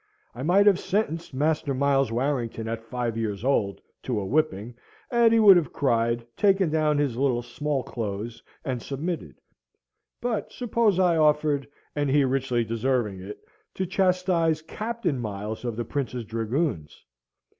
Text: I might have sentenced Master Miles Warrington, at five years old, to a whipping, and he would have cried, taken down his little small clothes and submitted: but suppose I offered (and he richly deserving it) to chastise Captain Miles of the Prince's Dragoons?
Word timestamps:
I 0.33 0.41
might 0.41 0.65
have 0.65 0.79
sentenced 0.79 1.31
Master 1.31 1.75
Miles 1.75 2.11
Warrington, 2.11 2.67
at 2.67 2.81
five 2.83 3.15
years 3.15 3.43
old, 3.45 3.81
to 4.01 4.19
a 4.19 4.25
whipping, 4.25 4.73
and 5.11 5.31
he 5.31 5.39
would 5.39 5.57
have 5.57 5.71
cried, 5.71 6.25
taken 6.35 6.71
down 6.71 6.97
his 6.97 7.17
little 7.17 7.43
small 7.43 7.83
clothes 7.83 8.41
and 8.65 8.81
submitted: 8.81 9.35
but 10.19 10.51
suppose 10.51 10.97
I 10.97 11.17
offered 11.17 11.67
(and 11.95 12.09
he 12.09 12.25
richly 12.25 12.63
deserving 12.63 13.19
it) 13.21 13.45
to 13.75 13.85
chastise 13.85 14.63
Captain 14.63 15.19
Miles 15.19 15.63
of 15.63 15.75
the 15.75 15.85
Prince's 15.85 16.25
Dragoons? 16.25 17.05